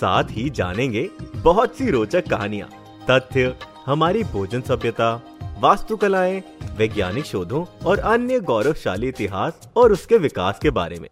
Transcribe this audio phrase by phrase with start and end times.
[0.00, 2.68] साथ ही जानेंगे बहुत सी रोचक कहानियाँ,
[3.10, 3.56] तथ्य,
[3.86, 5.22] हमारी भोजन सभ्यता,
[5.60, 6.42] वास्तुकलाएँ,
[6.76, 11.08] वैज्ञानिक शोधों और अन्य गौरवशाली इतिहास और उसके विकास के बारे में।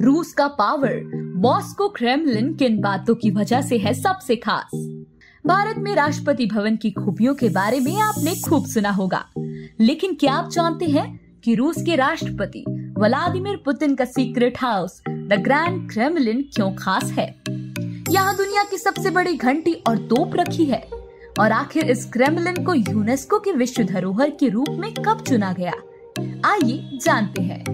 [0.00, 1.00] रूस का पावर,
[1.36, 4.70] मॉस्को क्रेमलिन किन बातों की वजह से है सबसे खास?
[5.46, 9.24] भारत में राष्ट्रपति भवन की खूबियों के बारे में आपने खूब सुना होगा।
[9.80, 12.64] लेकिन क्या आप जानते हैं कि रूस के राष्ट्रपति
[12.98, 17.40] व्लादिमीर पुतिन का secret house the grand Kremlin क्यों खास है?
[18.10, 20.88] यहाँ दुनिया की सबसे बड़ी घंटी और तोप रखी है।
[21.40, 25.72] और आखिर इस क्रेमलिन को यूनेस्को के विश्व धरोहर के रूप में कब चुना गया?
[26.44, 27.64] आइए जानते हैं।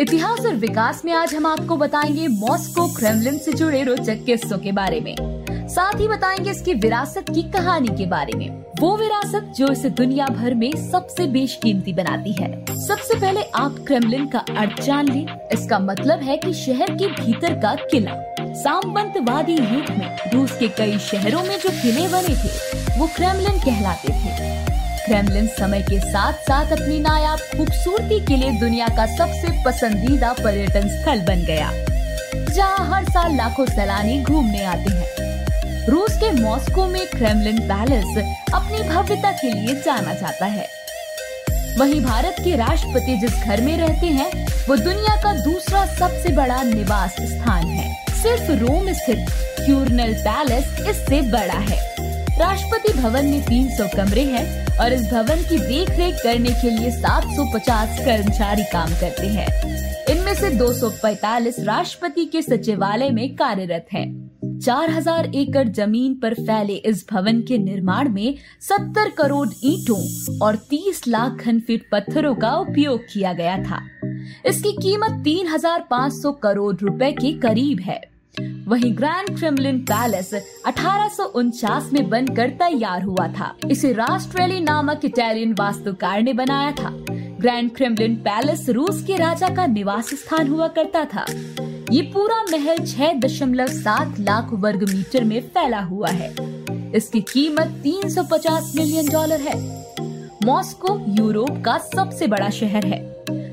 [0.00, 4.72] इतिहास और विकास में आज हम आपको बताएँगे मॉस्को क्रेमलिन से जुड़े रोचक किस्सों के
[4.72, 8.48] बारे में। साथ ही बताएँगे इसकी विरासत की कहानी के बारे में।
[8.80, 12.48] वो विरासत जो इसे दुनिया भर में सबसे बेशकीमती बनाती है।
[12.86, 17.54] सबसे पहले आप क्रेमलिन का अर्थ जान लें। इसका मतलब है कि शहर के भीतर
[17.54, 18.12] का किला।
[18.54, 24.12] सामंतवादी युग में रूस के कई शहरों में जो किले बने थे, वो क्रेमलिन कहलाते
[24.14, 24.36] थे।
[25.06, 30.88] क्रेमलिन समय के साथ साथ अपनी नायाब खूबसूरती के लिए दुनिया का सबसे पसंदीदा पर्यटन
[30.90, 31.70] स्थल बन गया,
[32.54, 35.23] जहाँ हर साल लाखों सैलानी घूमने आते हैं।
[35.88, 40.66] रूस के मॉस्को में क्रेमलिन पैलेस अपनी भव्यता के लिए जाना जाता है।
[41.78, 46.62] वहीं भारत के राष्ट्रपति जिस घर में रहते हैं, वो दुनिया का दूसरा सबसे बड़ा
[46.62, 49.26] निवास स्थान है। सिर्फ़ रोम स्थित
[49.66, 51.94] क्यूरनल पैलेस इससे बड़ा है।
[52.38, 56.90] राष्ट्रपति भवन में 300 कमरे हैं और इस भवन की देख रेख करने के लिए
[56.90, 59.74] 750 कर्मचारी काम करते हैं।
[60.06, 64.33] इनमें से 245 राष्ट्रपति के सचिवालय में कार्यरत हैं।
[64.64, 71.08] 4000 एकड़ ज़मीन पर फैले इस भवन के निर्माण में 70 करोड़ ईंटों और 30
[71.08, 73.80] लाख घन फीट पत्थरों का उपयोग किया गया था।
[74.46, 78.00] इसकी कीमत 3500 करोड़ रुपए के करीब है।
[78.68, 80.34] वहीं ग्रैंड क्रेमलिन पैलेस
[80.66, 86.72] अठारह सौ उनचास में बनकर तैयार हुआ था। इसे राष्ट्रेली नामक इटालियन वास्तुकार ने बनाया
[86.72, 86.90] था।
[87.40, 91.26] ग्रैंड क्रेमलिन पैलेस रूस के राजा का निवास स्थान हुआ करता था।
[91.94, 96.30] ये पूरा महल छह दशमलव सात लाख वर्ग मीटर में फैला हुआ है।
[96.94, 99.54] इसकी कीमत 350 मिलियन डॉलर है।
[100.44, 102.98] मॉस्को, यूरोप का सबसे बड़ा शहर है।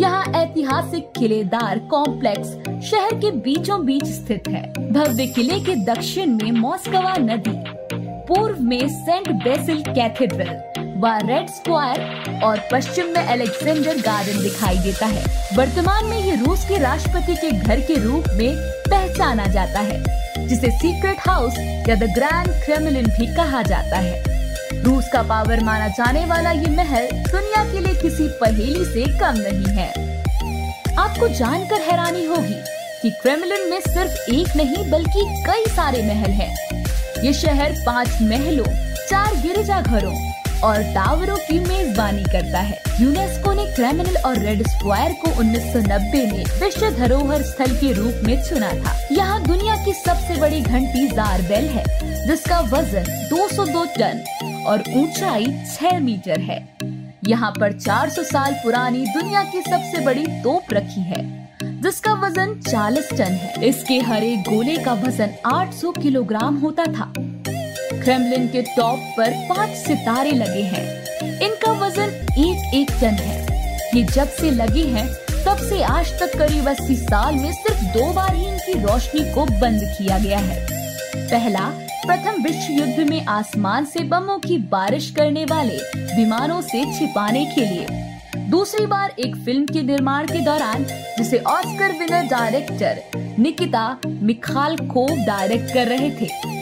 [0.00, 2.48] यहाँ ऐतिहासिक किलेदार कॉम्प्लेक्स
[2.90, 7.56] शहर के बीचों बीच स्थित है। भव्य किले के दक्षिण में मॉस्कवा नदी,
[8.28, 15.06] पूर्व में सेंट बेसिल कैथेड्रल व रेड स्क्वायर और पश्चिम में अलेक्जेंडर गार्डन दिखाई देता
[15.06, 15.24] है।
[15.56, 18.54] वर्तमान में ये रूस के राष्ट्रपति के घर के रूप में
[18.88, 19.98] पहचाना जाता है,
[20.48, 21.58] जिसे सीक्रेट हाउस
[21.88, 26.70] या द ग्रैंड क्रेमलिन भी कहा जाता है। रूस का पावर माना जाने वाला ये
[26.76, 29.90] महल दुनिया के लिए किसी पहेली से कम नहीं है।
[30.98, 32.60] आपको जानकर हैरानी होगी
[33.02, 36.54] कि क्रेमलिन में सिर्फ़ एक नहीं, बल्कि कई सारे महल हैं।
[37.24, 38.66] ये शहर पाँच महलों,
[39.08, 40.14] चार गिरजा घरों
[40.64, 46.44] और टावरों की मेजबानी करता है। यूनेस्को ने क्रेमिनल और रेड स्क्वायर को 1990 में
[46.60, 51.68] विश्व धरोहर स्थल के रूप में चुना था। यहाँ दुनिया की सबसे बड़ी घंटी बेल
[51.68, 51.84] है,
[52.26, 54.24] जिसका वज़न 202 टन
[54.66, 56.68] और ऊंचाई 6 मीटर है।
[57.24, 61.50] यहाँ पर 400 साल पुरानी दुनिया की सबसे बड़ी तोप रखी है,
[61.82, 67.12] जिसका वज़न 40 टन है। इसके हर एक गोले का वज़न 800 किलोग्राम होता था।
[68.02, 70.84] क्रेमलिन के टॉप पर पाँच सितारे लगे हैं।
[71.40, 73.42] इनका वज़न एक एक टन है।
[73.96, 75.06] ये जब से लगी है,
[75.44, 79.44] तब से आज तक करीब अस्सी साल में सिर्फ़ दो बार ही इनकी रोशनी को
[79.44, 80.66] बंद किया गया है।
[81.16, 81.68] पहला,
[82.06, 85.76] प्रथम विश्व युद्ध में आसमान से बमों की बारिश करने वाले
[86.16, 87.86] विमानों से छिपाने के लिए।
[88.50, 90.84] दूसरी बार एक फ़िल्म के निर्माण के दौरान,
[91.18, 93.02] जिसे Oscar winner director
[93.38, 96.61] Nikita Mikhal को डायरेक्ट कर रहे थे।